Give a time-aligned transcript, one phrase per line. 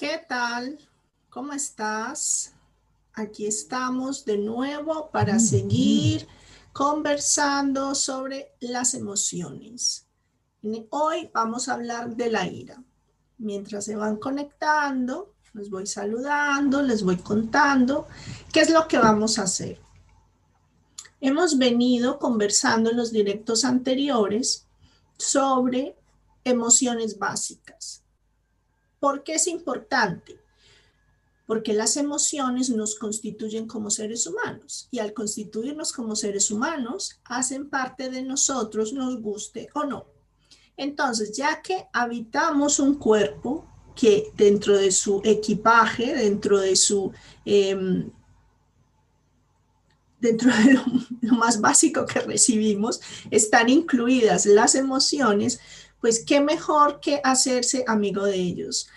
[0.00, 0.78] ¿Qué tal?
[1.28, 2.54] ¿Cómo estás?
[3.12, 6.26] Aquí estamos de nuevo para seguir
[6.72, 10.06] conversando sobre las emociones.
[10.88, 12.82] Hoy vamos a hablar de la ira.
[13.36, 18.06] Mientras se van conectando, les voy saludando, les voy contando
[18.54, 19.82] qué es lo que vamos a hacer.
[21.20, 24.66] Hemos venido conversando en los directos anteriores
[25.18, 25.94] sobre
[26.42, 27.99] emociones básicas
[29.00, 30.38] ¿Por qué es importante?
[31.46, 37.68] Porque las emociones nos constituyen como seres humanos y al constituirnos como seres humanos hacen
[37.68, 40.06] parte de nosotros, nos guste o no.
[40.76, 47.12] Entonces, ya que habitamos un cuerpo que dentro de su equipaje, dentro de su...
[47.44, 48.10] Em,
[50.20, 50.84] dentro de lo,
[51.36, 55.60] más básico que recibimos, están incluidas las emociones,
[56.00, 58.88] pues qué mejor que hacerse amigo de ellos.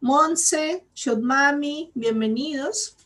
[0.00, 2.96] Monse, Shodmami, bienvenidos.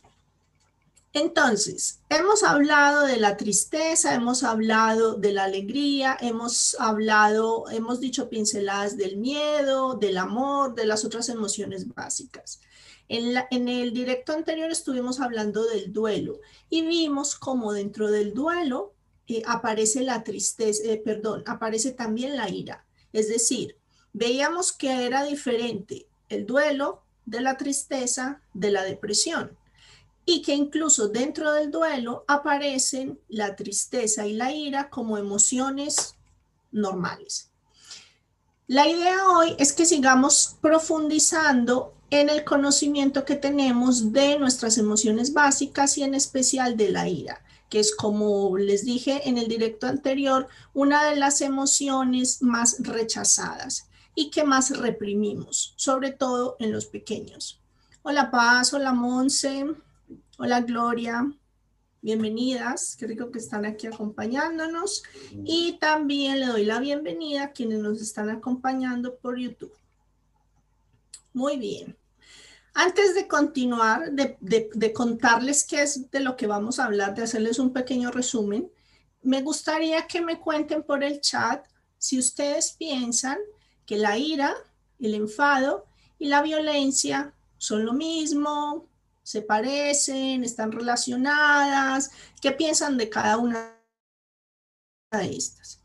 [1.13, 8.29] Entonces, hemos hablado de la tristeza, hemos hablado de la alegría, hemos hablado, hemos dicho
[8.29, 12.61] pinceladas del miedo, del amor, de las otras emociones básicas.
[13.09, 18.93] En, el directo anterior estuvimos hablando del duelo y vimos cómo dentro del duelo
[19.27, 22.85] eh, aparece la tristeza, eh, perdón, aparece también la ira.
[23.13, 23.77] Es decir,
[24.13, 29.57] veíamos que era diferente el duelo de la tristeza de la depresión
[30.25, 36.15] y que incluso dentro del duelo aparecen la tristeza y la ira como emociones
[36.71, 37.51] normales.
[38.67, 45.33] La idea hoy es que sigamos profundizando en el conocimiento que tenemos de nuestras emociones
[45.33, 47.41] básicas y en especial de la ira
[47.71, 53.87] que es como les dije en el directo anterior, una de las emociones más rechazadas
[54.13, 57.61] y que más reprimimos, sobre todo en los pequeños.
[58.03, 59.65] Hola Paz, hola Monse,
[60.37, 61.31] hola Gloria,
[62.01, 67.79] bienvenidas, qué rico que están aquí acompañándonos y también le doy la bienvenida a quienes
[67.79, 69.73] nos están acompañando por YouTube.
[71.31, 72.00] Muy bien.
[72.73, 77.59] Antes de continuar, de, contarles qué es de lo que vamos a hablar, de hacerles
[77.59, 78.71] un pequeño resumen,
[79.21, 81.65] me gustaría que me cuenten por el chat
[81.97, 83.37] si ustedes piensan
[83.85, 84.55] que la ira,
[84.99, 85.85] el enfado
[86.17, 88.87] y la violencia son lo mismo,
[89.21, 92.09] se parecen, están relacionadas,
[92.41, 93.77] qué piensan de cada una
[95.11, 95.81] de estas.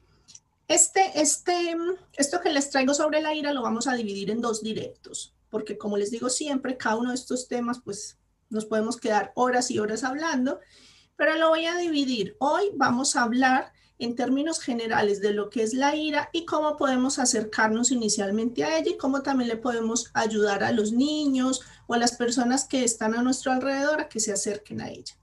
[0.69, 1.77] Este, este,
[2.17, 5.79] esto que les traigo sobre la ira lo vamos a dividir en dos directos porque
[5.79, 8.19] como les digo siempre, cada uno de estos temas, pues
[8.51, 10.61] nos podemos quedar horas y horas hablando,
[11.17, 12.37] pero lo voy a dividir.
[12.41, 16.77] Hoy vamos a hablar en términos generales de lo que es la ira y cómo
[16.77, 21.95] podemos acercarnos inicialmente a ella y cómo también le podemos ayudar a los niños o
[21.95, 25.15] a las personas que están a nuestro alrededor a que se acerquen a ella.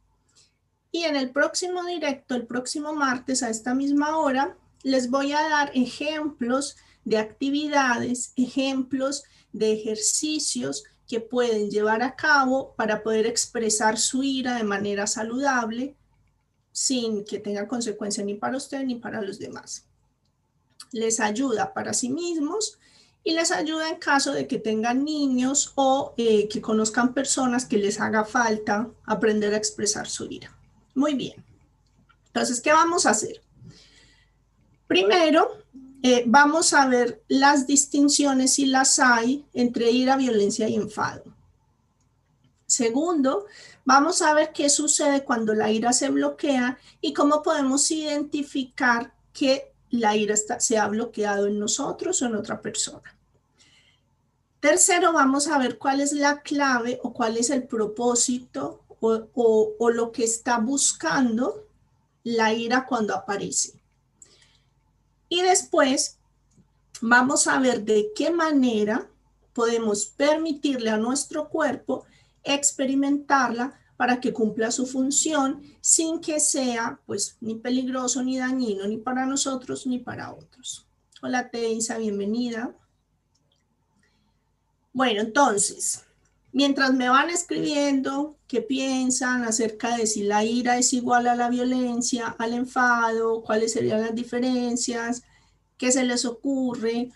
[0.92, 5.48] Y en el próximo directo, el próximo martes a esta misma hora, les voy a
[5.48, 13.98] dar ejemplos de actividades, ejemplos de ejercicios que pueden llevar a cabo para poder expresar
[13.98, 15.96] su ira de manera saludable
[16.72, 19.86] sin que tenga consecuencia ni para usted ni para los demás.
[20.92, 22.80] Les ayuda para sí mismos
[23.24, 27.78] y les ayuda en caso de que tengan niños o eh, que conozcan personas que
[27.78, 30.56] les haga falta aprender a expresar su ira.
[30.96, 31.44] Muy bien.
[32.28, 33.42] Entonces, ¿qué vamos a hacer?
[34.88, 35.63] Primero,
[36.06, 41.24] eh, vamos a ver las distinciones, si las hay, entre ira, violencia y enfado.
[42.66, 43.46] Segundo,
[43.86, 49.72] vamos a ver qué sucede cuando la ira se bloquea y cómo podemos identificar que
[49.92, 53.18] la ira se ha bloqueado en nosotros o en otra persona.
[54.60, 60.12] Tercero, vamos a ver cuál es la clave o cuál es el propósito o lo
[60.12, 61.66] que está buscando
[62.24, 63.83] la ira cuando aparece.
[65.30, 66.20] Y después
[67.02, 69.10] vamos a ver de qué manera
[69.54, 72.06] podemos permitirle a nuestro cuerpo
[72.44, 78.98] experimentarla para que cumpla su función sin que sea pues ni peligroso ni dañino ni
[78.98, 80.88] para nosotros ni para otros.
[81.22, 82.76] Hola Teisa, bienvenida.
[84.92, 86.03] Bueno, entonces,
[86.54, 91.50] mientras me van escribiendo qué piensan acerca de si la ira es igual a la
[91.50, 95.24] violencia, al enfado, cuáles serían las diferencias,
[95.78, 97.10] qué se les ocurre,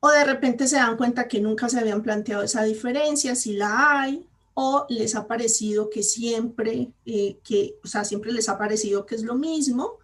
[0.00, 4.00] o de repente se dan cuenta que nunca se habían planteado esa diferencia, si la
[4.00, 9.06] hay, o les ha parecido que siempre, eh, que, o sea, siempre les ha parecido
[9.06, 9.98] que es lo mismo,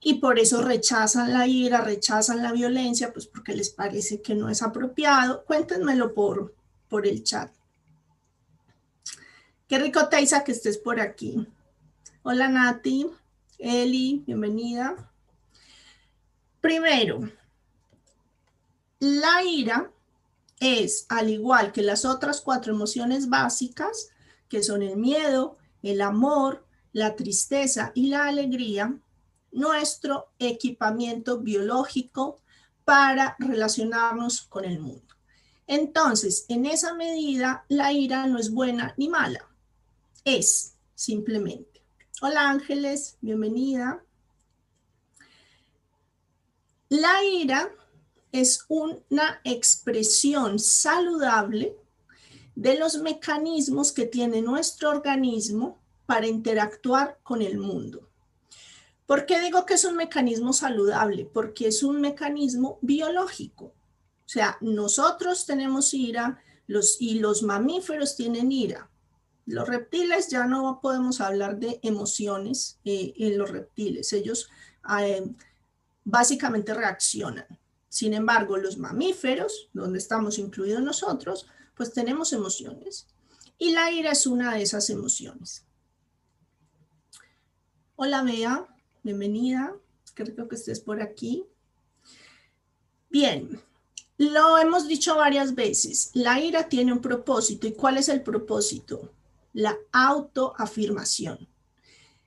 [0.00, 4.50] y por eso rechazan la ira, rechazan la violencia, pues porque les parece que no
[4.50, 5.44] es apropiado.
[5.46, 6.54] Cuéntenmelo por,
[6.90, 7.50] por el chat.
[9.66, 11.48] Qué rico, Teisa, que estés por aquí.
[12.22, 13.06] Hola, Nati.
[13.58, 15.10] Eli, bienvenida.
[16.60, 17.20] Primero,
[18.98, 19.90] la ira
[20.60, 24.10] es, al igual que las otras cuatro emociones básicas,
[24.50, 28.94] que son el miedo, el amor, la tristeza y la alegría,
[29.50, 32.42] nuestro equipamiento biológico
[32.84, 35.14] para relacionarnos con el mundo.
[35.66, 39.48] Entonces, en esa medida, la ira no es buena ni mala,
[40.24, 41.82] es simplemente.
[42.22, 44.02] Hola Ángeles, bienvenida.
[46.88, 47.70] La ira
[48.32, 51.76] es una expresión saludable
[52.54, 58.08] de los mecanismos que tiene nuestro organismo para interactuar con el mundo.
[59.06, 61.26] ¿Por qué digo que es un mecanismo saludable?
[61.26, 63.66] Porque es un mecanismo biológico.
[63.66, 66.42] O sea, nosotros tenemos ira
[66.98, 68.88] y los mamíferos tienen ira.
[69.46, 74.12] Los reptiles ya no podemos hablar de emociones eh, en los reptiles.
[74.12, 74.48] Ellos
[75.00, 75.30] eh,
[76.04, 77.46] básicamente reaccionan.
[77.88, 81.46] Sin embargo, los mamíferos, donde estamos incluidos nosotros,
[81.76, 83.06] pues tenemos emociones.
[83.58, 85.64] Y la ira es una de esas emociones.
[87.96, 88.66] Hola, Bea,
[89.02, 89.74] bienvenida.
[90.14, 91.44] Creo que estés por aquí.
[93.10, 93.60] Bien,
[94.16, 96.10] lo hemos dicho varias veces.
[96.14, 97.66] La ira tiene un propósito.
[97.66, 99.12] ¿Y cuál es el propósito?
[99.54, 101.48] La autoafirmación.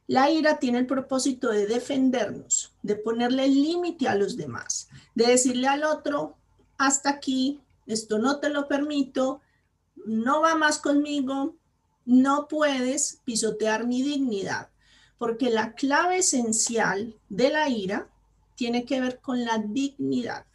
[0.08, 5.68] La ira tiene el propósito de defendernos, de ponerle límite a los demás, de decirle
[5.68, 6.38] al otro,
[6.78, 9.42] hasta aquí, esto no te lo permito,
[10.06, 11.56] no va más conmigo,
[12.06, 14.70] no puedes pisotear mi dignidad,
[15.18, 18.10] porque la clave esencial de la ira
[18.56, 20.46] tiene que ver con la dignidad.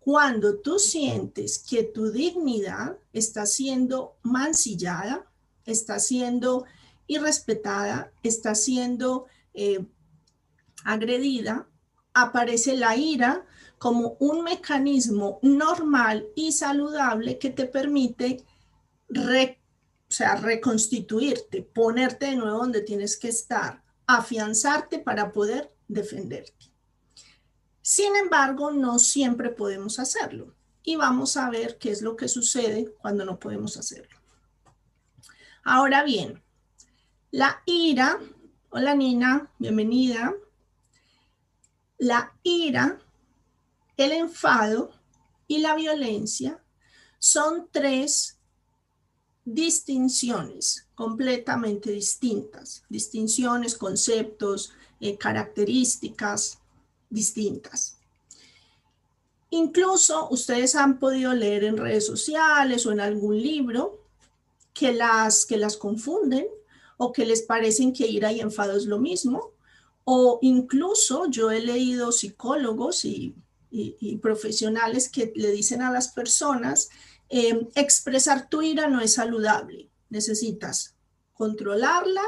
[0.00, 5.24] Cuando tú sientes que tu dignidad está siendo mancillada,
[5.66, 6.64] está siendo
[7.06, 9.84] irrespetada, está siendo eh,
[10.84, 11.68] agredida,
[12.14, 13.46] aparece la ira
[13.78, 18.44] como un mecanismo normal y saludable que te permite
[20.08, 26.70] sea, reconstituirte, ponerte de nuevo donde tienes que estar, afianzarte para poder defenderte.
[27.80, 32.94] Sin embargo, no siempre podemos hacerlo y vamos a ver qué es lo que sucede
[33.00, 34.21] cuando no podemos hacerlo.
[35.64, 36.42] Ahora bien,
[37.30, 38.18] la ira,
[38.70, 40.34] hola Nina, bienvenida.
[41.98, 42.98] La ira
[43.96, 44.90] el enfado
[45.46, 46.60] y la violencia
[47.20, 48.38] son tres
[49.44, 56.58] distinciones completamente distintas, distinciones, conceptos, eh, características
[57.08, 57.98] distintas.
[59.50, 64.01] Incluso ustedes han podido leer en redes sociales o en algún libro
[64.72, 66.46] que las, que las confunden
[66.96, 69.52] o que les parecen que ira y enfado es lo mismo.
[70.04, 73.34] O incluso yo he leído psicólogos y
[73.72, 76.90] y, profesionales que le dicen a las personas,
[77.28, 80.94] em, expresar tu ira no es saludable, necesitas
[81.32, 82.22] controlarla,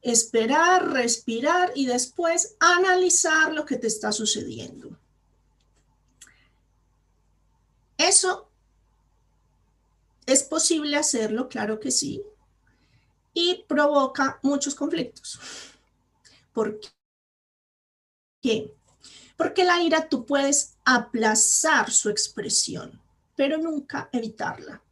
[0.00, 4.98] esperar, respirar y después analizar lo que te está sucediendo.
[7.98, 8.48] Eso
[10.32, 12.22] es posible hacerlo, claro que sí,
[13.34, 15.38] y provoca muchos conflictos.
[16.52, 16.80] ¿Por
[18.40, 18.74] qué?
[19.36, 23.00] Porque la ira tú puedes aplazar su expresión,
[23.34, 24.82] pero nunca evitarla.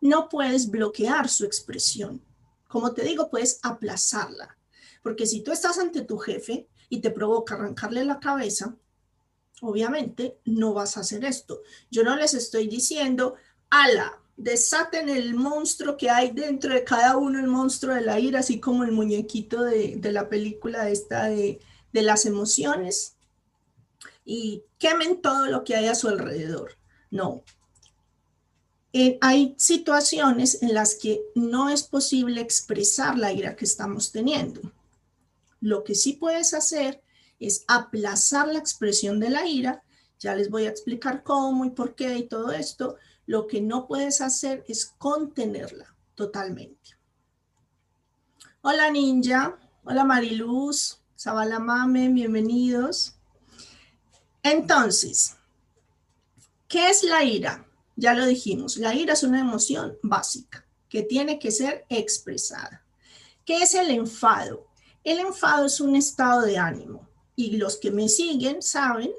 [0.00, 2.22] No puedes bloquear su expresión.
[2.68, 4.56] Como te digo, puedes aplazarla.
[5.02, 8.76] Porque si tú estás ante tu jefe y te provoca arrancarle la cabeza,
[9.60, 11.60] obviamente no vas a hacer esto.
[11.90, 13.36] Yo no les estoy diciendo,
[13.70, 18.40] ala, desaten el monstruo que hay dentro de cada uno, el monstruo de la ira,
[18.40, 21.60] así como el muñequito de, la película esta de,
[21.92, 23.16] de las emociones
[24.24, 26.76] y quemen todo lo que hay a su alrededor.
[27.10, 27.44] No.
[28.92, 34.60] Eh, hay situaciones en las que no es posible expresar la ira que estamos teniendo.
[35.60, 37.02] Lo que sí puedes hacer
[37.40, 39.82] es aplazar la expresión de la ira.
[40.18, 42.96] Ya les voy a explicar cómo y por qué y todo esto.
[43.26, 46.96] Lo que no puedes hacer es contenerla totalmente.
[48.60, 53.14] Hola Ninja, hola Mariluz, Sabalamame, bienvenidos.
[54.42, 55.36] Entonces,
[56.68, 57.66] ¿qué es la ira?
[57.96, 62.84] Ya lo dijimos, la ira es una emoción básica que tiene que ser expresada.
[63.44, 64.66] ¿Qué es el enfado?
[65.02, 69.12] El enfado es un estado de ánimo y los que me siguen saben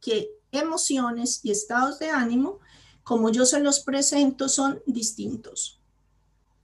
[0.00, 2.60] que emociones y estados de ánimo
[3.02, 5.80] como yo se los presento, son distintos.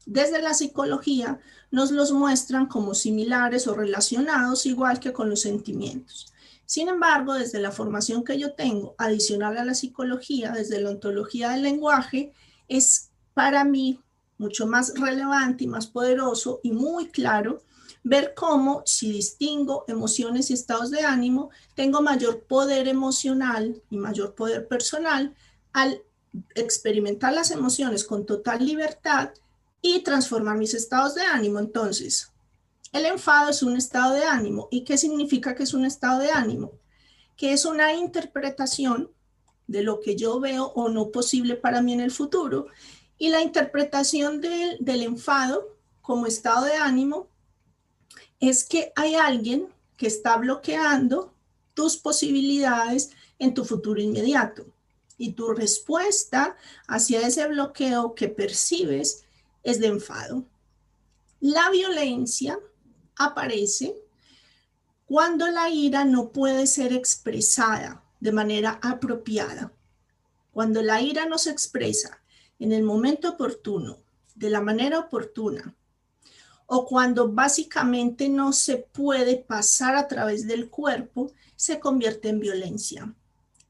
[0.07, 1.38] Desde la psicología
[1.71, 6.33] nos los muestran como similares o relacionados, igual que con los sentimientos.
[6.64, 11.50] Sin embargo, desde la formación que yo tengo, adicional a la psicología, desde la ontología
[11.50, 12.33] del lenguaje,
[12.68, 14.00] es para mí
[14.38, 17.62] mucho más relevante y más poderoso y muy claro
[18.02, 24.35] ver cómo si distingo emociones y estados de ánimo, tengo mayor poder emocional y mayor
[24.35, 25.35] poder personal
[25.73, 26.02] al
[26.54, 29.30] experimentar las emociones con total libertad
[29.80, 31.58] y transformar mis estados de ánimo.
[31.58, 32.32] Entonces,
[32.92, 34.68] el enfado es un estado de ánimo.
[34.70, 36.73] ¿Y qué significa que es un estado de ánimo?
[37.37, 39.11] Que es una interpretación
[39.66, 42.66] de lo que yo veo o no posible para mí en el futuro.
[43.18, 47.28] Y la interpretación del, del enfado como estado de ánimo
[48.40, 51.35] es que hay alguien que está bloqueando
[51.75, 54.64] tus posibilidades en tu futuro inmediato.
[55.19, 56.57] Y tu respuesta
[56.87, 59.25] hacia ese bloqueo que percibes
[59.63, 60.47] es de enfado.
[61.41, 62.59] La violencia
[63.17, 63.95] aparece
[65.07, 69.73] cuando la ira no puede ser expresada de manera apropiada.
[70.53, 72.21] Cuando la ira no se expresa
[72.59, 73.99] en el momento oportuno,
[74.35, 75.75] de la manera oportuna,
[76.67, 83.15] o cuando básicamente no se puede pasar a través del cuerpo, se convierte en violencia.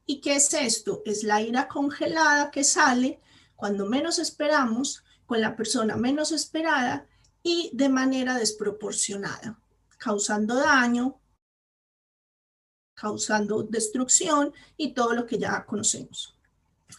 [0.09, 1.03] ¿Y qué es esto?
[1.05, 3.21] Es la ira congelada que sale
[3.55, 7.07] cuando menos esperamos, con la persona menos esperada
[7.43, 9.61] y de manera desproporcionada,
[9.99, 11.21] causando daño,
[12.95, 16.35] causando destrucción y todo lo que ya conocemos.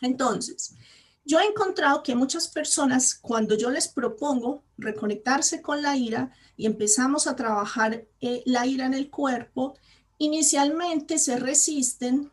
[0.03, 0.77] Entonces,
[1.25, 6.65] yo he encontrado que muchas personas, cuando yo les propongo reconectarse con la ira y
[6.65, 9.77] empezamos a trabajar eh, la ira en el cuerpo,
[10.17, 12.31] inicialmente se resisten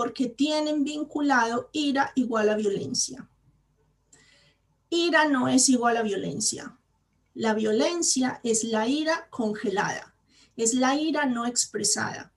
[0.00, 3.28] porque tienen vinculado ira igual a violencia.
[4.88, 6.74] Ira no es igual a violencia.
[7.34, 10.14] La violencia es la ira congelada,
[10.56, 12.32] es la ira no expresada.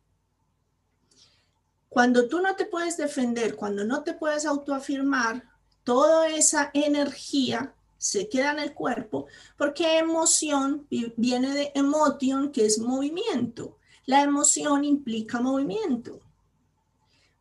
[1.88, 5.50] Cuando tú no te puedes defender, cuando no te puedes autoafirmar,
[5.86, 9.28] toda esa energía se queda en el cuerpo
[9.58, 13.78] porque emoción viene de emotion, que es movimiento.
[14.06, 16.20] La emoción implica movimiento.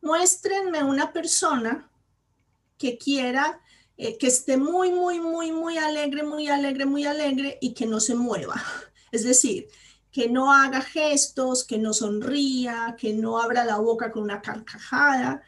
[0.02, 1.90] Muéstrenme una persona
[2.76, 3.60] que quiera,
[3.96, 8.00] eh, que esté muy, muy, muy, muy alegre, muy alegre, muy alegre y que no
[8.00, 8.54] se mueva.
[9.12, 9.68] Es decir,
[10.10, 15.42] que no haga gestos, que no sonría, que no abra la boca con una carcajada,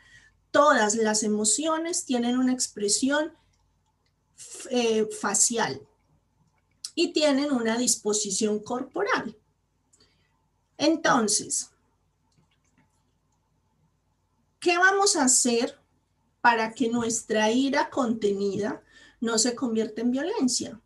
[0.50, 3.32] todas las emociones tienen una expresión
[4.70, 5.80] eh, facial
[6.94, 9.37] y tienen una disposición corporal.
[10.78, 11.70] Entonces,
[14.64, 15.78] ¿qué vamos a hacer
[16.40, 18.83] para que nuestra ira contenida
[19.21, 20.80] no se convierta en violencia?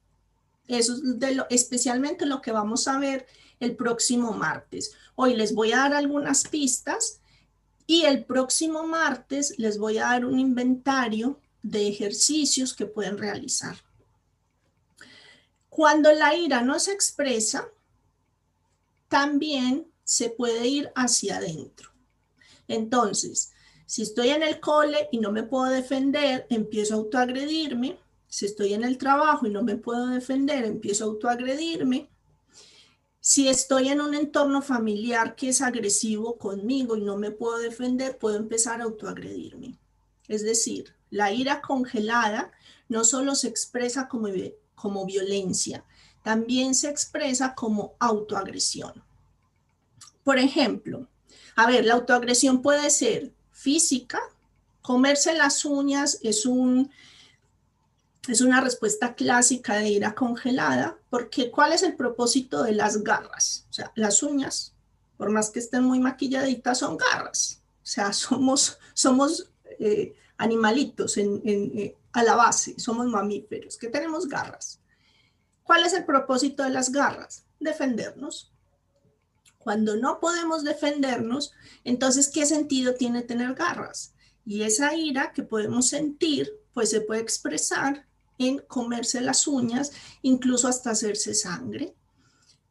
[0.66, 1.00] Eso es
[1.49, 3.28] especialmente lo que vamos a ver
[3.61, 4.97] el próximo martes.
[5.14, 7.20] Hoy les voy a dar algunas pistas
[7.87, 13.76] y el próximo martes les voy a dar un inventario de ejercicios que pueden realizar.
[15.68, 17.68] Cuando la ira no se expresa,
[19.06, 21.92] también se puede ir hacia adentro.
[22.66, 23.52] Entonces,
[23.88, 27.99] si estoy en el cole y no me puedo defender, empiezo a autoagredirme.
[28.26, 32.11] Si estoy en el trabajo y no me puedo defender, empiezo a autoagredirme.
[33.18, 38.18] Si estoy en un entorno familiar que es agresivo conmigo y no me puedo defender,
[38.18, 39.78] puedo empezar a autoagredirme.
[40.28, 42.52] Es decir, la ira congelada
[42.90, 44.28] no solo se expresa como,
[44.75, 45.87] como violencia,
[46.23, 49.02] también se expresa como autoagresión.
[50.25, 51.09] Por ejemplo,
[51.57, 54.21] a ver, la autoagresión puede ser física,
[54.83, 56.91] comerse las uñas es un
[58.29, 63.67] es una respuesta clásica de ira congelada, porque ¿cuál es el propósito de las garras?
[63.71, 64.75] O sea, las uñas,
[65.17, 67.62] por más que estén muy maquilladitas, son garras.
[67.83, 74.79] O sea, somos, somos eh, animalitos eh, a la base, somos mamíferos, que tenemos garras.
[75.62, 77.45] ¿Cuál es el propósito de las garras?
[77.59, 78.53] Defendernos.
[79.68, 81.52] Cuando no podemos defendernos,
[81.84, 84.14] entonces, ¿qué sentido tiene tener garras?
[84.46, 88.06] Y esa ira que podemos sentir, pues se puede expresar
[88.38, 91.94] en comerse las uñas, incluso hasta hacerse sangre.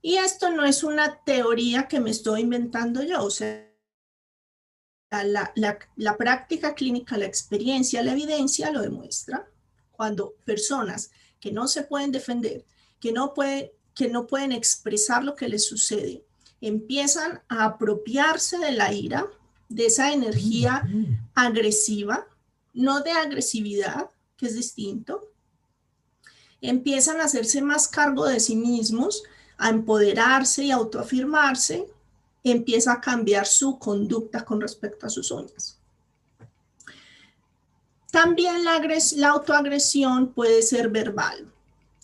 [0.02, 3.72] Y esto no es una teoría que me estoy inventando yo, o sea,
[5.12, 9.48] la, la, práctica clínica, la experiencia, la evidencia lo demuestra.
[9.92, 12.66] Cuando personas que no se pueden defender,
[13.00, 16.24] que no, puede, que no pueden expresar lo que les sucede,
[16.62, 19.28] empiezan a apropiarse de la ira,
[19.70, 20.88] de esa energía
[21.36, 22.26] agresiva,
[22.74, 25.32] no de agresividad, que es distinto.
[26.62, 29.24] Empiezan a hacerse más cargo de sí mismos,
[29.58, 31.88] a empoderarse y autoafirmarse.
[32.44, 35.80] Empieza a cambiar su conducta con respecto a sus uñas.
[38.12, 38.82] También la,
[39.18, 41.52] la autoagresión puede ser verbal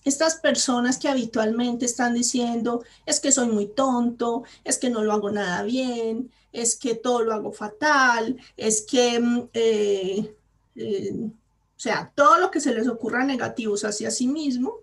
[0.04, 5.14] estas personas que habitualmente están diciendo, es que soy muy tonto, es que no lo
[5.14, 10.36] hago nada bien, es que todo lo hago fatal, es que, mm, eh,
[10.76, 14.80] eh, o sea, todo lo que se les ocurra negativos hacia sí mismo,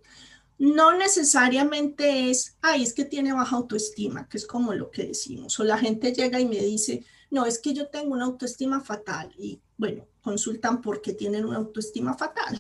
[0.59, 5.59] no necesariamente es, ay, es que tiene baja autoestima, que es como lo que decimos,
[5.59, 9.33] o la gente llega y me dice, no, es que yo tengo una autoestima fatal,
[9.39, 12.59] y bueno, consultan por qué tienen una autoestima fatal.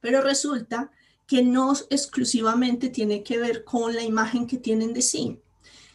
[0.00, 0.90] Pero resulta
[1.26, 5.38] que no exclusivamente tiene que ver con la imagen que tienen de sí,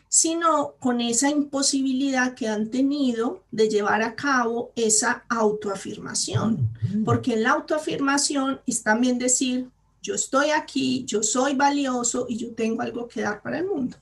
[0.10, 6.70] sino con esa imposibilidad que han tenido de llevar a cabo esa autoafirmación.
[7.04, 9.70] Porque en la autoafirmación es también decir,
[10.02, 13.98] yo estoy aquí, yo soy valioso y yo tengo algo que dar para el mundo.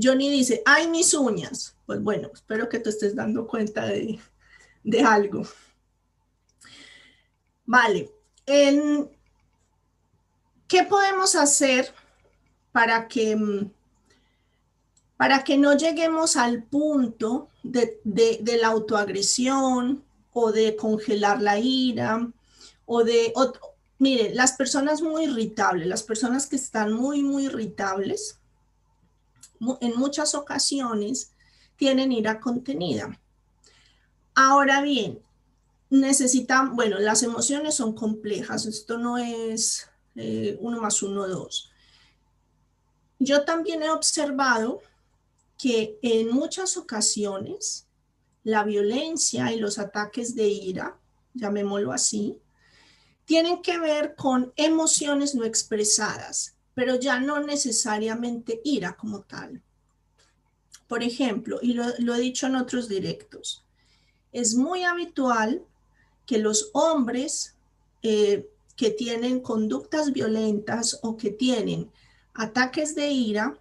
[0.00, 1.74] Johnny dice, ay, mis uñas.
[1.86, 4.20] Pues bueno, espero que te estés dando cuenta de,
[4.84, 5.42] de algo.
[7.64, 8.10] Vale,
[8.46, 9.10] en,
[10.68, 11.94] ¿Qué podemos hacer
[12.72, 13.72] para que, mm,
[15.16, 17.98] para que no lleguemos al punto de,
[18.60, 22.30] la autoagresión o de congelar la ira
[22.84, 23.32] o de...
[23.98, 28.38] mire, las personas muy irritables, las personas que están muy, muy irritables,
[29.80, 31.32] en muchas ocasiones
[31.76, 33.18] tienen ira contenida.
[34.34, 35.20] Ahora bien,
[35.88, 39.88] necesitan, bueno, las emociones son complejas, esto no es
[40.20, 41.70] eh, uno más uno, dos.
[43.20, 44.82] Yo también he observado
[45.56, 47.86] que en muchas ocasiones
[48.42, 50.98] la violencia y los ataques de ira,
[51.34, 52.40] llamémoslo así,
[53.24, 59.62] tienen que ver con emociones no expresadas, pero ya no necesariamente ira como tal.
[60.88, 63.64] Por ejemplo, y lo, he dicho en otros directos,
[64.32, 65.62] es muy habitual
[66.26, 67.54] que los hombres
[68.02, 71.90] eh, que tienen conductas violentas o que tienen
[72.32, 73.58] ataques de ira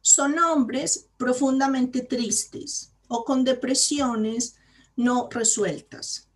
[0.00, 4.56] son hombres profundamente tristes o con depresiones
[4.96, 6.26] no resueltas.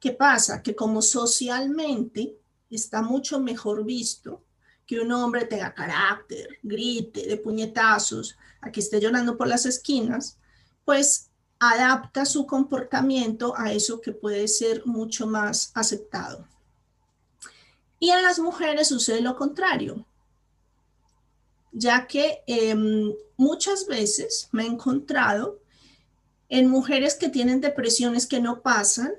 [0.00, 0.60] ¿Qué pasa?
[0.60, 2.36] Que como socialmente
[2.68, 4.42] está mucho mejor visto
[4.84, 10.36] que un hombre tenga carácter, grite de puñetazos, a que esté llorando por las esquinas,
[10.84, 16.48] pues adapta su comportamiento a eso que puede ser mucho más aceptado.
[17.98, 20.06] Y en las mujeres sucede lo contrario,
[21.72, 25.60] ya que em, muchas veces me he encontrado
[26.48, 29.12] en mujeres que tienen depresiones que no pasan,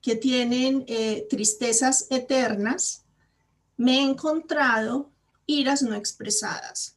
[0.00, 3.04] que tienen eh, tristezas eternas,
[3.76, 5.10] me he encontrado
[5.46, 6.96] iras no expresadas.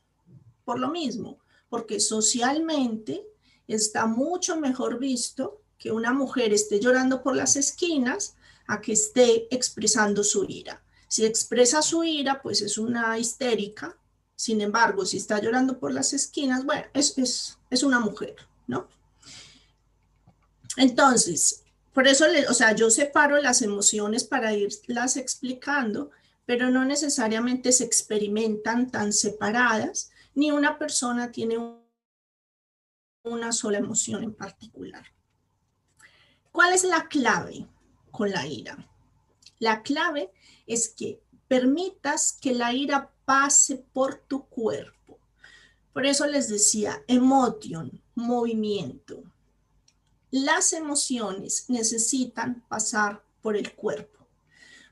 [0.64, 3.26] Por lo mismo, porque socialmente
[3.68, 8.36] está mucho mejor visto que una mujer esté llorando por las esquinas
[8.68, 10.83] a que esté expresando su ira.
[11.14, 13.96] Si expresa su ira, pues es una histérica.
[14.36, 18.88] Sin embargo, si está llorando por las esquinas, bueno, es, es, una mujer, ¿no?
[20.76, 26.10] Entonces, por eso, o sea, yo separo las emociones para irlas explicando,
[26.48, 31.60] pero no necesariamente se experimentan tan separadas, ni una persona tiene
[33.24, 35.06] una sola emoción en particular.
[36.52, 37.68] ¿Cuál es la clave
[38.10, 38.90] con la ira?
[39.60, 40.32] La clave
[40.68, 45.20] es que permitas que la ira pase por tu cuerpo.
[45.94, 49.24] Por eso les decía, emotion, movimiento.
[50.32, 54.28] Las emociones necesitan pasar por el cuerpo.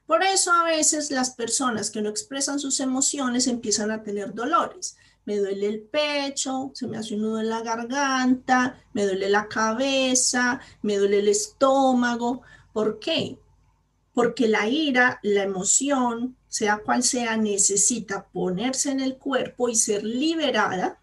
[0.06, 4.98] Por eso a veces las personas que no expresan sus emociones empiezan a tener dolores.
[5.26, 9.48] Me duele el pecho, se me hace un nudo en la garganta, me duele la
[9.48, 12.42] cabeza, me duele el estómago.
[12.74, 13.40] ¿Por qué?
[14.22, 20.04] Porque la ira, la emoción, sea cual sea, necesita ponerse en el cuerpo y ser
[20.04, 21.02] liberada.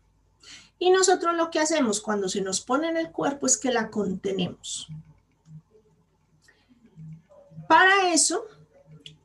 [0.79, 3.91] Y nosotros lo que hacemos cuando se nos pone en el cuerpo es que la
[3.91, 4.87] contenemos.
[7.67, 8.45] Para eso,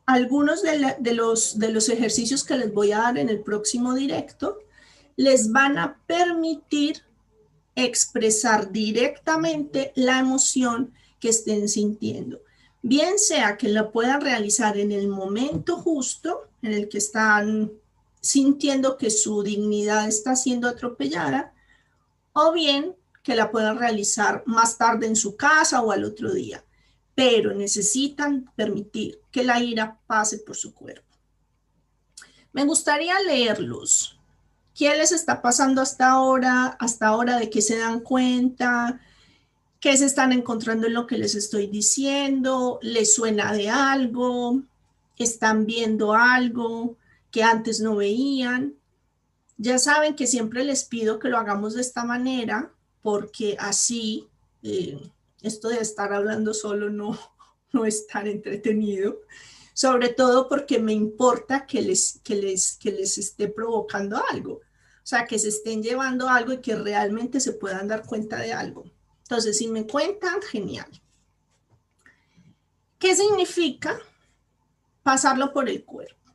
[0.06, 4.58] algunos de, los, de los ejercicios que les voy a dar en el próximo directo
[5.14, 7.04] les van a permitir
[7.76, 12.43] expresar directamente la emoción que estén sintiendo
[12.84, 17.72] bien sea que la puedan realizar en el momento justo en el que están
[18.20, 21.54] sintiendo que su dignidad está siendo atropellada,
[22.34, 26.62] o bien que la puedan realizar más tarde en su casa o al otro día,
[27.14, 31.08] pero necesitan permitir que la ira pase por su cuerpo.
[32.52, 34.18] Me gustaría leerlos.
[34.74, 36.76] ¿Qué les está pasando hasta ahora?
[36.78, 39.00] Hasta ahora de que se dan cuenta,
[39.84, 44.62] ¿Qué se están encontrando en lo que les estoy diciendo, les suena de algo,
[45.18, 46.96] están viendo algo
[47.30, 48.76] que antes no veían.
[49.58, 54.26] Ya saben que siempre les pido que lo hagamos de esta manera porque así
[54.62, 54.98] eh,
[55.42, 57.18] esto de estar hablando solo no,
[57.74, 59.20] no es tan entretenido,
[59.74, 65.06] sobre todo porque me importa que les, que, les, que les esté provocando algo, o
[65.06, 68.93] sea, que se estén llevando algo y que realmente se puedan dar cuenta de algo.
[69.24, 70.88] Entonces, si me cuentan, genial.
[72.98, 73.98] ¿Qué significa
[75.02, 76.32] pasarlo por el cuerpo?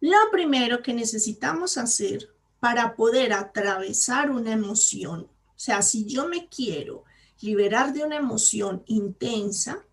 [0.00, 2.28] Lo primero que necesitamos hacer
[2.60, 7.04] para poder atravesar una emoción, o sea, si yo me quiero
[7.40, 9.84] liberar de una emoción intensa,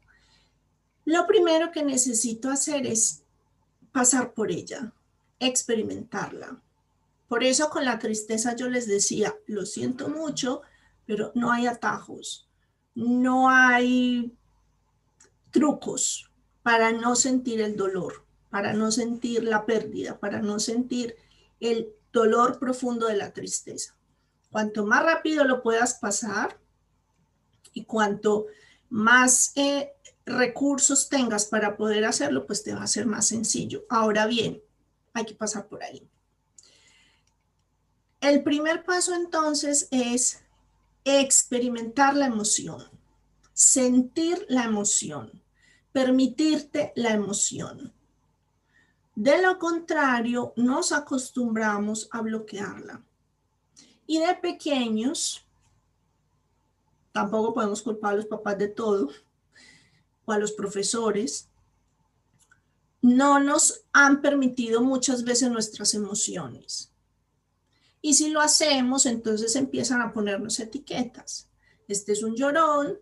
[1.05, 3.23] lo primero que necesito hacer es
[3.91, 4.93] pasar por ella,
[5.39, 6.61] experimentarla.
[7.27, 10.61] Por eso con la tristeza yo les decía, lo siento mucho,
[11.05, 12.49] pero no hay atajos,
[12.95, 14.35] no hay
[15.51, 21.15] trucos para no sentir el dolor, para no sentir la pérdida, para no sentir
[21.59, 23.95] el dolor profundo de la tristeza.
[24.51, 26.59] Cuanto más rápido lo puedas pasar
[27.73, 28.45] y cuanto
[28.89, 29.93] más eh,
[30.25, 33.83] recursos tengas para poder hacerlo, pues te va a ser más sencillo.
[33.89, 34.61] Ahora bien,
[35.13, 36.07] hay que pasar por ahí.
[38.21, 40.42] El primer paso entonces es
[41.05, 42.83] experimentar la emoción,
[43.53, 45.41] sentir la emoción,
[45.91, 47.93] permitirte la emoción.
[49.15, 53.03] De lo contrario, nos acostumbramos a bloquearla.
[54.07, 55.45] Y de pequeños,
[57.11, 59.09] tampoco podemos culpar a los papás de todo,
[60.25, 61.49] o a los profesores,
[63.01, 66.92] no nos han permitido muchas veces nuestras emociones.
[68.05, 71.49] Y si lo hacemos, entonces empiezan a ponernos etiquetas.
[71.87, 72.99] Este es un llorón,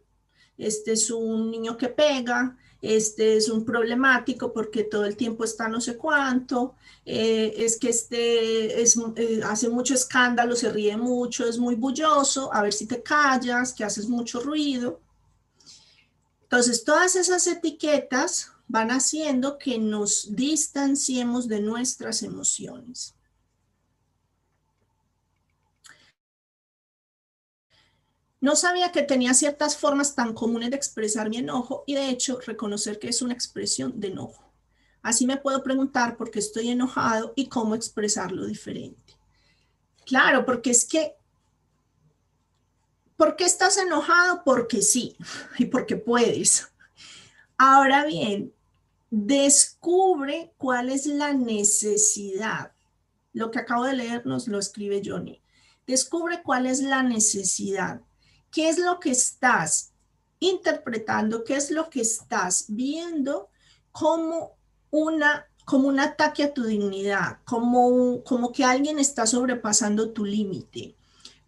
[0.60, 5.68] este es un niño que pega, este es un problemático porque todo el tiempo está
[5.68, 11.48] no sé cuánto, eh, es que este es, eh, hace mucho escándalo, se ríe mucho,
[11.48, 15.02] es muy bulloso, a ver si te callas, que haces mucho ruido.
[16.44, 23.16] Entonces, todas esas etiquetas van haciendo que nos distanciemos de nuestras emociones.
[28.42, 32.40] No sabía que tenía ciertas formas tan comunes de expresar mi enojo y de hecho
[32.40, 34.52] reconocer que es una expresión de enojo.
[35.04, 39.16] Así me puedo preguntar por qué estoy enojado y cómo expresarlo diferente.
[40.08, 41.16] Claro, porque es que,
[43.16, 44.44] ¿por qué estás enojado?
[44.44, 45.16] Porque sí
[45.60, 46.68] y porque puedes.
[47.60, 48.52] Ahora bien,
[49.12, 52.72] descubre cuál es la necesidad.
[53.34, 55.44] Lo que acabo de leer nos lo escribe Johnny.
[55.86, 58.02] Descubre cuál es la necesidad
[58.52, 59.92] qué es lo que estás
[60.40, 63.50] interpretando, qué es lo que estás viendo
[63.92, 64.56] como
[64.90, 70.96] una como un ataque a tu dignidad, como, como que alguien está sobrepasando tu límite,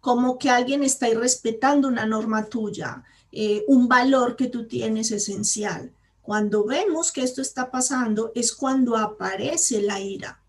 [0.00, 5.92] como que alguien está irrespetando una norma tuya, eh, un valor que tú tienes esencial.
[6.22, 10.40] Cuando vemos que esto está pasando es cuando aparece la ira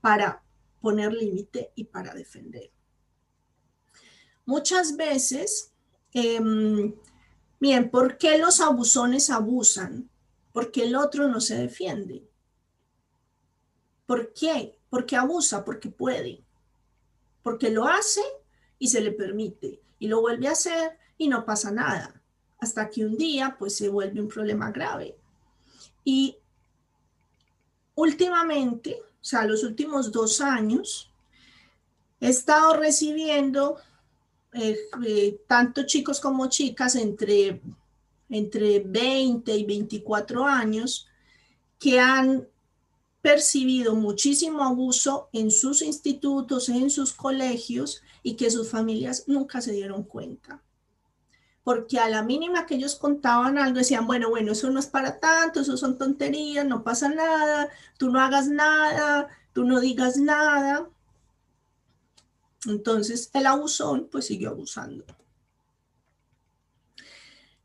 [0.00, 0.42] para
[0.80, 2.70] poner límite y para defender.
[4.44, 5.72] Muchas veces
[6.18, 6.94] Em,
[7.60, 10.08] bien, ¿por qué los abusones abusan?
[10.50, 12.26] Porque el otro no se defiende.
[14.06, 14.78] ¿Por qué?
[14.88, 16.42] Porque abusa, porque puede.
[17.42, 18.22] Porque lo hace
[18.78, 19.82] y se le permite.
[19.98, 22.22] Y lo vuelve a hacer y no pasa nada.
[22.60, 25.18] Hasta que un día pues se vuelve un problema grave.
[26.02, 26.38] Y
[27.94, 31.12] últimamente, o sea, los últimos dos años,
[32.20, 33.76] he estado recibiendo
[34.52, 37.60] eh, eh, tanto chicos como chicas entre,
[38.28, 41.08] entre 20 y 24 años
[41.78, 42.46] que han
[43.26, 49.72] percibido muchísimo abuso en sus institutos, en sus colegios y que sus familias nunca se
[49.72, 50.62] dieron cuenta.
[51.64, 55.18] Porque a la mínima que ellos contaban algo decían, bueno, bueno, eso no es para
[55.18, 60.88] tanto, eso son tonterías, no pasa nada, tú no hagas nada, tú no digas nada.
[62.64, 65.04] Entonces el abusón pues siguió abusando.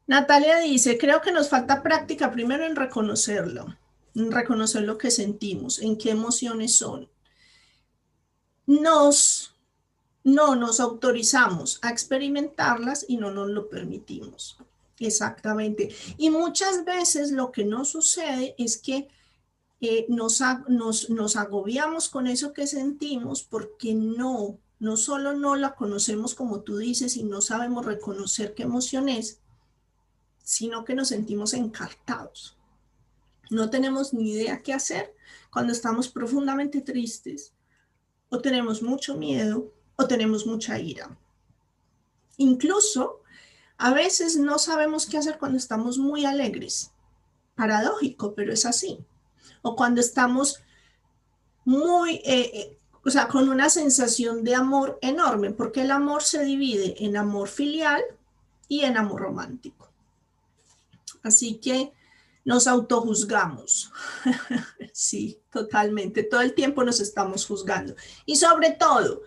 [0.08, 3.78] Natalia dice, creo que nos falta práctica primero en reconocerlo,
[4.14, 7.10] en reconocer lo que sentimos, en qué emociones son.
[8.66, 9.52] Nos
[10.24, 14.58] no nos autorizamos a experimentarlas y no nos lo permitimos.
[15.00, 15.90] Exactamente.
[16.18, 19.08] Y muchas veces lo que nos sucede es que
[19.82, 20.42] eh, nos,
[21.36, 27.16] agobiamos con eso que sentimos porque no, no solo no la conocemos como tú dices
[27.16, 29.40] y no sabemos reconocer qué emoción es,
[30.44, 32.58] sino que nos sentimos encartados.
[33.52, 35.16] No tenemos ni idea qué hacer
[35.52, 37.54] cuando estamos profundamente tristes
[38.30, 41.16] o tenemos mucho miedo o tenemos mucha ira.
[42.38, 43.22] Incluso
[43.78, 46.90] a veces no sabemos qué hacer cuando estamos muy alegres.
[47.54, 48.98] Paradójico, pero es así.
[49.62, 50.60] O cuando estamos
[51.66, 56.44] muy, eh, eh, o sea, con una sensación de amor enorme, porque el amor se
[56.44, 58.02] divide en amor filial
[58.68, 59.90] y en amor romántico.
[61.24, 61.94] Así que
[62.46, 63.92] nos autojuzgamos.
[64.94, 66.24] sí, totalmente.
[66.24, 67.96] Todo el tiempo nos estamos juzgando.
[68.26, 69.24] Y sobre todo,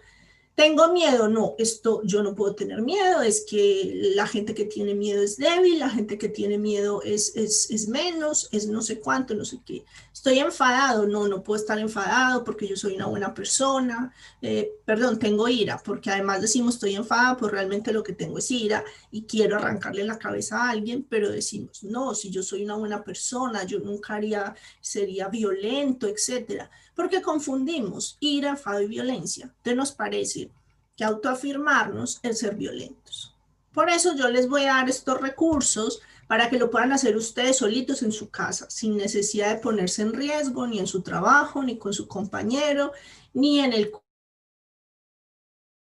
[0.55, 4.95] tengo miedo, no, esto yo no puedo tener miedo, es que la gente que tiene
[4.95, 9.35] miedo es débil, la gente que tiene miedo es, es, menos, es no sé cuánto,
[9.35, 9.85] no sé qué.
[10.13, 15.19] Estoy enfadado, no, no puedo estar enfadado porque yo soy una buena persona, eh, perdón,
[15.19, 19.25] tengo ira, porque además decimos estoy enfadado, pues realmente lo que tengo es ira y
[19.25, 23.65] quiero arrancarle la cabeza a alguien, pero decimos, no, si yo soy una buena persona,
[23.65, 29.47] yo nunca haría, sería violento, etcétera porque confundimos ira, enfado y violencia.
[29.47, 30.51] Entonces nos parece
[30.97, 33.35] que autoafirmarnos es ser violentos.
[33.73, 37.59] Por eso yo les voy a dar estos recursos para que lo puedan hacer ustedes
[37.59, 41.77] solitos en su casa, sin necesidad de ponerse en riesgo ni en su trabajo, ni
[41.77, 42.93] con su compañero,
[43.33, 43.93] ni en el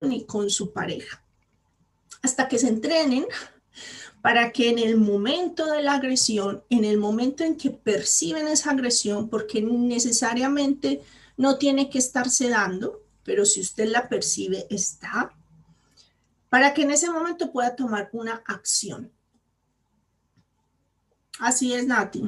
[0.01, 1.23] ni con su pareja.
[2.23, 3.27] Hasta que se entrenen
[4.23, 8.71] para que en el momento de la agresión, en el momento en que perciben esa
[8.71, 11.03] agresión, porque necesariamente
[11.37, 15.35] no tiene que estarse dando, pero si usted la percibe, está,
[16.49, 19.11] para que en ese momento pueda tomar una acción.
[21.41, 22.23] Así es, Nati.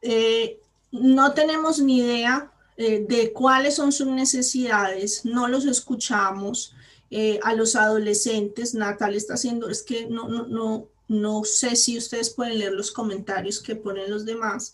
[0.00, 0.58] Eh,
[0.90, 6.74] no tenemos ni idea eh, de cuáles son sus necesidades, no los escuchamos,
[7.14, 8.74] eh, a los adolescentes.
[8.74, 12.90] Natal está haciendo, es que no, no, no, no sé si ustedes pueden leer los
[12.90, 14.72] comentarios que ponen los demás.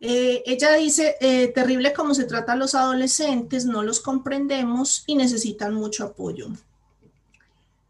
[0.00, 5.14] Eh, ella dice, eh, terrible como se trata a los adolescentes, no los comprendemos y
[5.14, 6.48] necesitan mucho apoyo.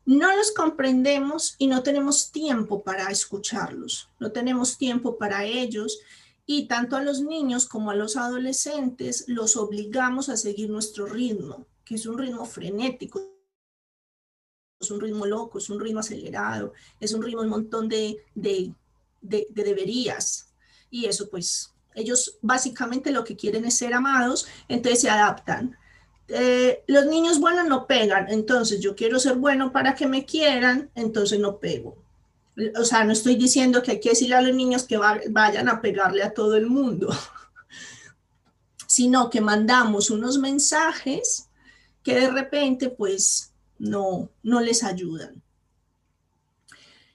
[0.05, 5.99] No los comprendemos y no tenemos tiempo para escucharlos, no tenemos tiempo para ellos
[6.45, 11.64] y tanto a los niños como a los adolescentes los obligamos a seguir nuestro ritmo,
[11.87, 13.36] que es un ritmo frenético,
[14.80, 18.72] es un ritmo loco, es un ritmo acelerado, es un ritmo un montón de, de,
[19.20, 20.52] de, deberías.
[20.90, 25.76] Y eso pues, ellos básicamente lo que quieren es ser amados, entonces se adaptan.
[26.28, 30.90] Eh, los niños buenos no pegan, entonces yo quiero ser bueno para que me quieran,
[30.94, 31.96] entonces no pego.
[32.78, 35.80] O sea, no estoy diciendo que hay que decirle a los niños que vayan a
[35.80, 37.08] pegarle a todo el mundo,
[38.86, 41.48] sino que mandamos unos mensajes
[42.02, 45.42] que de repente pues no, no les ayudan.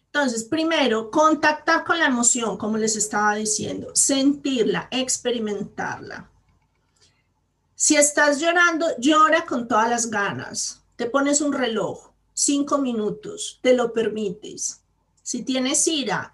[0.06, 6.30] Entonces, primero, contactar con la emoción, como les estaba diciendo, sentirla, experimentarla.
[7.76, 10.84] Si estás llorando, llora con todas las ganas.
[10.98, 14.82] Te pones un reloj, cinco minutos, te lo permites.
[15.24, 16.34] Si tienes ira,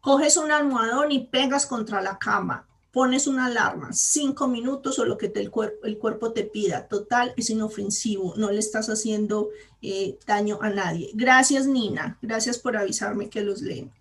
[0.00, 2.65] coges un almohadón y pegas contra la cama
[2.96, 6.88] pones una alarma, cinco minutos o lo que el, cuerpo, te pida.
[6.88, 9.50] Total, es inofensivo, no le estás haciendo
[9.82, 11.10] eh, daño a nadie.
[11.12, 12.18] Gracias, Nina.
[12.22, 13.92] Gracias por avisarme que los leen.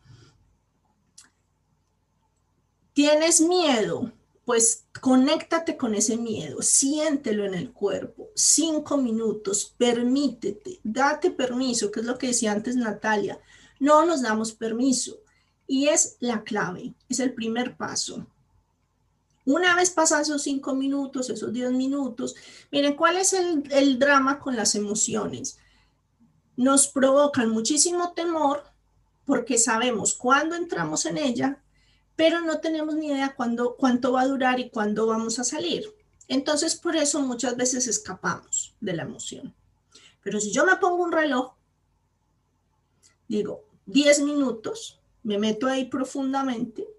[2.93, 4.13] ¿Tienes miedo?
[4.45, 8.29] Pues conéctate con ese miedo, siéntelo en el cuerpo.
[8.34, 13.41] Cinco minutos, permítete, date permiso, que es lo que decía antes Natalia.
[13.77, 15.17] No nos damos permiso.
[15.67, 18.25] Y es la clave, es el primer paso.
[19.45, 22.36] Una vez pasados esos cinco minutos, esos diez minutos,
[22.71, 25.60] miren, ¿cuál es el, drama con las emociones?
[26.55, 28.63] Nos provocan muchísimo temor
[29.23, 31.62] porque sabemos cuándo entramos en ella,
[32.15, 35.93] pero no tenemos ni idea cuándo, cuánto va a durar y cuándo vamos a salir.
[36.27, 39.53] Entonces, por eso muchas veces escapamos de la emoción.
[40.23, 41.53] Pero si yo me pongo un reloj,
[43.27, 46.94] digo 10 minutos, me meto ahí profundamente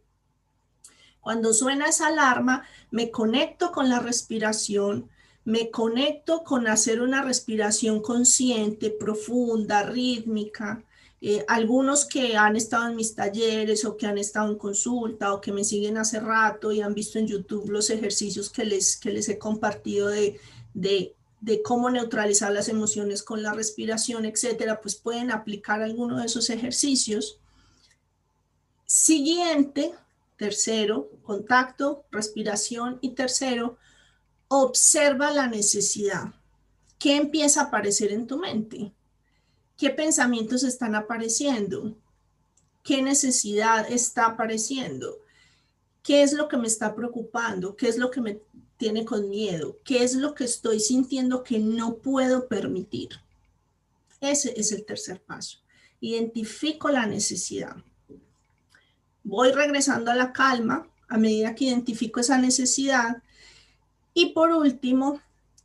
[1.26, 2.62] cuando suena esa alarma,
[2.92, 5.10] me conecto con la respiración,
[5.44, 10.84] me conecto con hacer una respiración consciente, profunda, rítmica.
[11.20, 15.40] Eh, algunos que han estado en mis talleres o que han estado en consulta o
[15.40, 19.10] que me siguen hace rato y han visto en YouTube los ejercicios que les, que
[19.10, 20.38] les he compartido de,
[20.74, 26.26] de, de cómo neutralizar las emociones con la respiración, etcétera, pues pueden aplicar alguno de
[26.26, 27.40] esos ejercicios.
[28.86, 29.92] Siguiente,
[30.36, 33.78] tercero, contacto, respiración y tercero,
[34.48, 36.34] observa la necesidad.
[36.98, 38.92] ¿Qué empieza a aparecer en tu mente?
[39.76, 41.96] ¿Qué pensamientos están apareciendo?
[42.82, 45.18] ¿Qué necesidad está apareciendo?
[46.02, 47.76] ¿Qué es lo que me está preocupando?
[47.76, 48.40] ¿Qué es lo que me
[48.76, 49.78] tiene con miedo?
[49.84, 53.08] ¿Qué es lo que estoy sintiendo que no puedo permitir?
[54.20, 55.58] Ese es el tercer paso.
[56.00, 57.76] Identifico la necesidad.
[59.26, 63.24] Voy regresando a la calma a medida que identifico esa necesidad.
[64.14, 65.20] Y por último,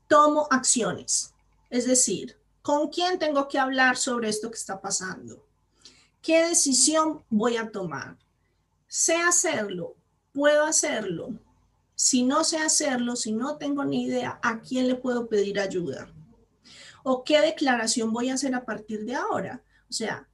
[0.08, 1.36] tomo acciones.
[1.70, 5.46] Es decir, ¿con quién tengo que hablar sobre esto que está pasando?
[6.24, 8.18] ¿Qué decisión voy a tomar?
[8.88, 9.96] Sé hacerlo,
[10.34, 11.36] puedo hacerlo,
[11.94, 16.12] si no sé hacerlo, si no tengo ni idea, ¿a quién le puedo pedir ayuda?
[17.04, 19.62] ¿O qué declaración voy a hacer a partir de ahora?
[19.88, 20.28] O sea,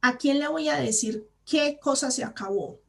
[0.00, 2.80] ¿a quién le voy a decir qué cosa se acabó?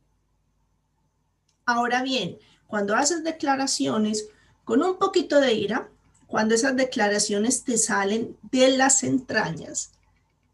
[1.65, 4.29] Ahora bien, cuando haces declaraciones
[4.63, 5.89] con un poquito de ira,
[6.27, 9.91] cuando esas declaraciones te salen de las entrañas,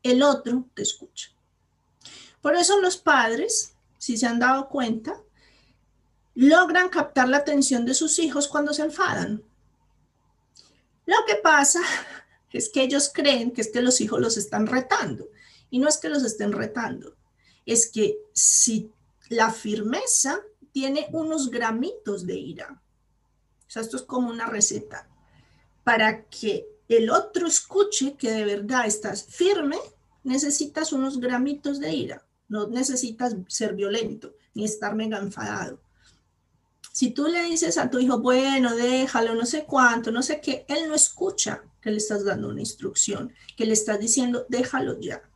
[0.02, 1.30] el otro te escucha.
[2.42, 5.22] Por eso los padres, si se han dado cuenta,
[6.34, 9.44] logran captar la atención de sus hijos cuando se enfadan.
[11.06, 11.82] Lo que pasa
[12.52, 15.28] es que ellos creen que es que los hijos los están retando.
[15.70, 17.19] Y no es que los estén retando,
[17.72, 18.92] es que si
[19.30, 20.40] la firmeza
[20.72, 22.82] tiene unos gramitos de ira,
[23.68, 25.08] o sea, esto es como una receta,
[25.84, 29.78] para que el otro escuche que de verdad estás firme,
[30.24, 35.80] necesitas unos gramitos de ira, no necesitas ser violento ni estar mega enfadado.
[36.92, 40.66] Si tú le dices a tu hijo, bueno, déjalo, no sé cuánto, no sé qué,
[40.68, 45.29] él no escucha que le estás dando una instrucción, que le estás diciendo, déjalo ya.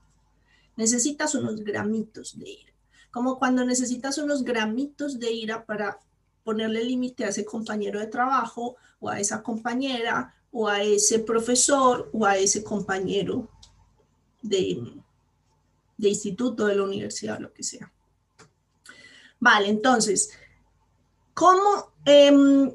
[0.76, 2.74] Necesitas unos gramitos de ira.
[3.12, 6.00] Como cuando necesitas unos gramitos de ira para
[6.44, 12.10] ponerle límite a ese compañero de trabajo o a esa compañera o a ese profesor
[12.12, 13.48] o a ese compañero
[14.42, 15.02] de,
[15.98, 17.92] de instituto, de la universidad, lo que sea.
[19.40, 20.32] Vale, entonces,
[21.34, 21.94] ¿Cómo?
[22.06, 22.72] Em,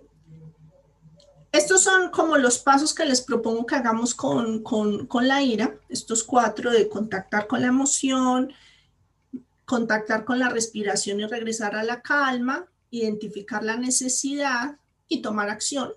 [1.58, 6.22] estos son como los pasos que les propongo que hagamos con, con, la ira, estos
[6.22, 8.52] cuatro de contactar con la emoción,
[9.64, 15.92] contactar con la respiración y regresar a la calma, identificar la necesidad y tomar acción,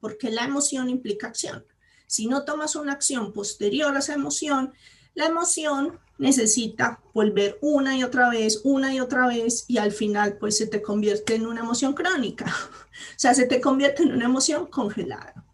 [0.00, 1.66] porque la emoción implica acción.
[2.06, 4.72] Si no tomas una acción posterior a esa emoción,
[5.12, 10.36] la emoción necesita volver una y otra vez, una y otra vez, y al final
[10.38, 14.26] pues se te convierte en una emoción crónica, o sea, se te convierte en una
[14.26, 15.44] emoción congelada.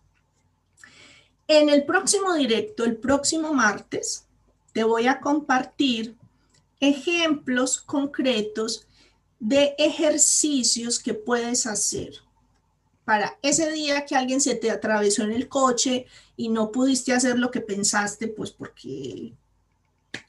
[1.48, 4.26] En el próximo directo, el próximo martes,
[4.72, 6.16] te voy a compartir
[6.78, 8.86] ejemplos concretos
[9.40, 12.20] de ejercicios que puedes hacer
[13.10, 17.40] para ese día que alguien se te atravesó en el coche y no pudiste hacer
[17.40, 19.32] lo que pensaste, pues porque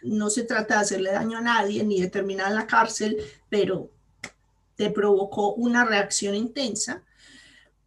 [0.03, 3.17] no se trata de hacerle daño a nadie ni de terminar la cárcel,
[3.49, 3.91] pero
[4.75, 7.03] te provocó una reacción intensa,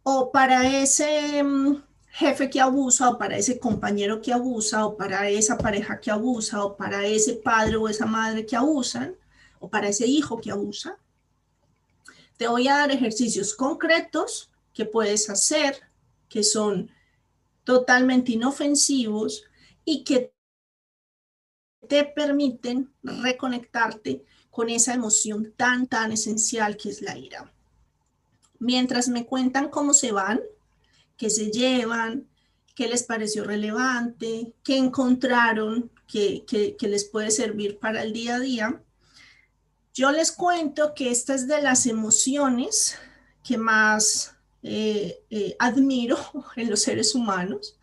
[0.03, 5.29] o para ese mm, jefe que abusa, o para ese compañero que abusa, o para
[5.29, 9.15] esa pareja que abusa, o para ese padre o esa madre que abusan,
[9.59, 10.97] o para ese hijo que abusa.
[12.37, 15.81] Te voy a dar ejercicios concretos que puedes hacer,
[16.29, 16.91] que son
[17.63, 19.45] totalmente inofensivos
[19.83, 20.34] y que
[21.87, 27.51] te permiten reconectarte con esa emoción tan, tan esencial que es la ira.
[28.59, 30.39] Mientras me cuentan cómo se van,
[31.17, 32.27] qué se llevan,
[32.73, 36.45] qué les pareció relevante, qué encontraron que,
[36.79, 38.81] les puede servir para el día a día,
[39.93, 42.97] yo les cuento que esta es de las emociones
[43.43, 46.17] que más eh, eh, admiro
[46.55, 47.74] en los seres humanos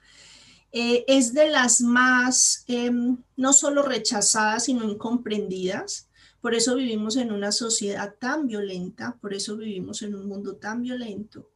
[0.73, 6.09] eh, es de las más em, no solo rechazadas, sino incomprendidas.
[6.41, 10.83] Por eso vivimos en una sociedad tan violenta, por eso vivimos en un mundo tan
[10.83, 11.51] violento,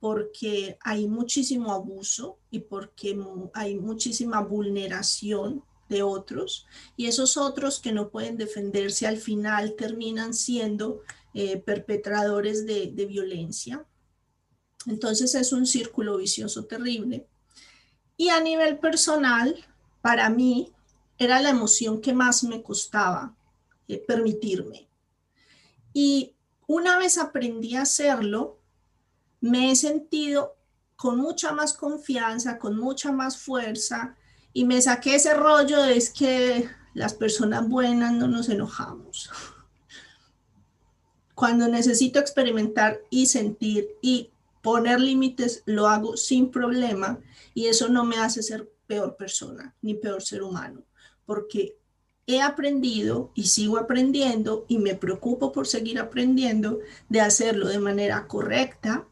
[0.00, 3.16] porque hay muchísimo abuso y porque
[3.54, 10.34] hay muchísima vulneración de otros y esos otros que no pueden defenderse al final terminan
[10.34, 11.02] siendo
[11.32, 13.86] eh, perpetradores de violencia.
[14.86, 17.26] Entonces es un círculo vicioso terrible.
[18.16, 19.54] Y a nivel personal,
[20.00, 20.72] para mí
[21.18, 23.34] era la emoción que más me costaba
[23.88, 24.88] eh, permitirme.
[25.92, 26.34] Y
[26.66, 28.58] una vez aprendí a hacerlo,
[29.40, 30.56] me he sentido
[30.96, 34.16] con mucha más confianza, con mucha más fuerza
[34.52, 39.30] y me saqué ese rollo de es que las personas buenas no nos enojamos.
[41.34, 44.30] Cuando necesito experimentar y sentir y
[44.66, 47.20] poner límites, lo hago sin problema
[47.54, 50.82] y eso no me hace ser peor persona ni peor ser humano,
[51.24, 51.76] porque
[52.26, 58.26] he aprendido y sigo aprendiendo y me preocupo por seguir aprendiendo de hacerlo de manera
[58.26, 59.06] correcta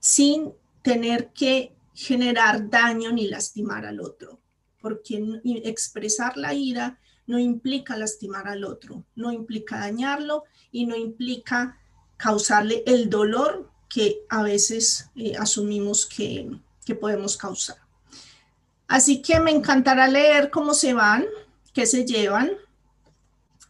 [0.00, 0.52] sin
[0.82, 4.40] tener que generar daño ni lastimar al otro,
[4.80, 11.78] porque expresar la ira no implica lastimar al otro, no implica dañarlo y no implica
[12.16, 16.50] causarle el dolor que a veces eh, asumimos que,
[16.98, 17.76] podemos causar.
[18.86, 21.24] Así que me encantará leer cómo se van,
[21.72, 22.50] qué se llevan,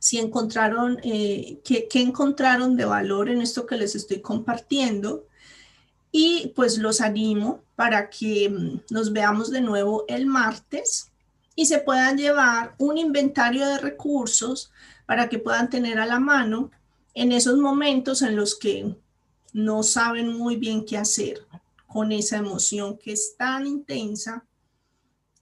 [0.00, 5.24] si encontraron, eh, qué, qué encontraron de valor en esto que les estoy compartiendo.
[6.10, 11.12] Y pues los animo para que mm, nos veamos de nuevo el martes
[11.54, 14.72] y se puedan llevar un inventario de recursos
[15.06, 16.70] para que puedan tener a la mano
[17.14, 18.96] en esos momentos en los que
[19.52, 21.46] no saben muy bien qué hacer
[21.86, 24.46] con esa emoción que es tan intensa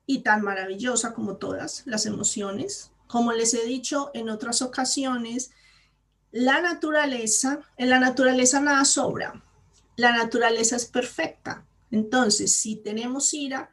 [0.04, 2.90] y tan maravillosa como todas las emociones.
[3.06, 5.52] Como les he dicho en otras ocasiones,
[6.32, 9.44] la naturaleza, en la naturaleza nada sobra.
[9.96, 11.66] La naturaleza es perfecta.
[11.90, 13.70] Entonces, si tenemos ira,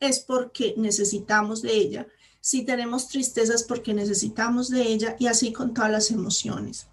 [0.00, 2.06] es porque necesitamos de ella.
[2.40, 6.88] Si tenemos tristeza es porque necesitamos de ella y así con todas las emociones.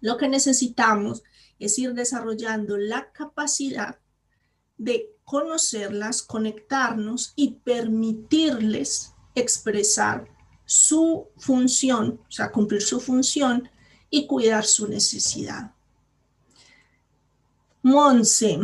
[0.00, 1.22] Lo que necesitamos
[1.60, 4.00] es ir desarrollando la capacidad
[4.76, 10.26] de conocerlas, conectarnos y permitirles expresar
[10.64, 13.68] su función, o sea, cumplir su función
[14.08, 15.72] y cuidar su necesidad.
[17.82, 18.58] Monse,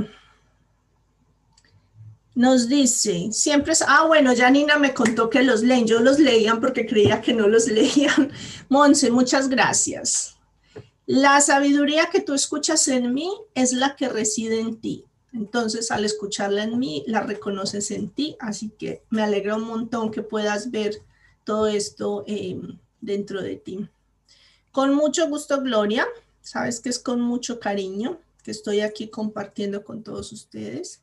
[2.34, 6.60] nos dice, siempre es, ah, bueno, Janina me contó que los leen, yo los leían
[6.60, 8.30] porque creía que no los leían.
[8.68, 10.35] Monse, muchas gracias.
[11.06, 15.04] La sabiduría que tú escuchas en mí es la que reside en ti.
[15.32, 18.36] Entonces, al escucharla en mí, la reconoces en ti.
[18.40, 21.00] Así que me alegra un montón que puedas ver
[21.44, 23.88] todo esto em, dentro de ti.
[24.72, 26.06] Con mucho gusto, Gloria.
[26.42, 31.02] Sabes que es con mucho cariño que estoy aquí compartiendo con todos ustedes.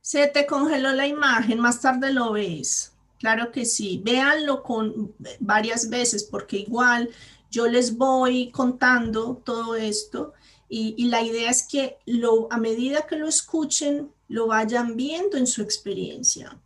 [0.00, 2.92] Se te congeló la imagen, más tarde lo ves.
[3.18, 7.10] Claro que sí, véanlo con varias veces porque igual
[7.50, 10.32] yo les voy contando todo esto
[10.68, 15.46] y, la idea es que lo, a medida que lo escuchen, lo vayan viendo en
[15.46, 16.58] su experiencia.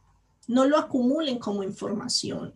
[0.46, 2.54] No lo acumulen como información,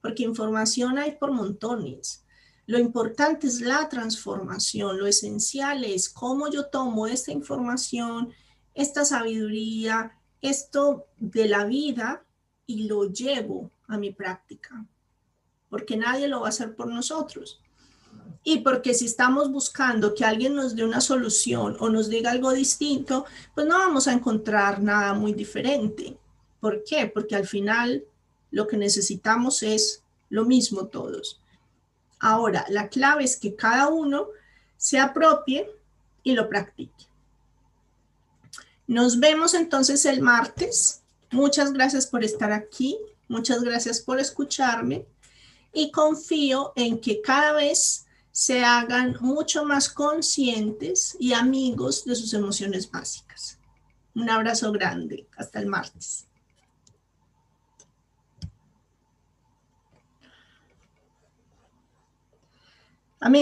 [0.00, 2.24] porque información hay por montones.
[2.66, 8.32] Lo importante es la transformación, lo esencial es cómo yo tomo esta información,
[8.74, 12.24] esta sabiduría, esto de la vida
[12.66, 14.84] y lo llevo a mi práctica,
[15.68, 17.60] porque nadie lo va a hacer por nosotros.
[18.48, 22.52] Y porque si estamos buscando que alguien nos dé una solución o nos diga algo
[22.52, 23.26] distinto,
[23.56, 26.16] pues no vamos a encontrar nada muy diferente.
[26.60, 27.10] ¿Por qué?
[27.12, 28.04] Porque al final
[28.52, 31.40] lo que necesitamos es lo mismo todos.
[32.20, 34.28] Ahora, la clave es que cada uno
[34.76, 35.68] se apropie
[36.22, 37.06] y lo practique.
[38.86, 41.02] Nos vemos entonces el martes.
[41.32, 42.96] Muchas gracias por estar aquí.
[43.26, 45.04] Muchas gracias por escucharme.
[45.72, 48.05] Y confío en que cada vez
[48.36, 53.58] se hagan mucho más conscientes y amigos de sus emociones básicas.
[54.14, 55.26] Un abrazo grande.
[55.38, 56.25] Hasta el martes.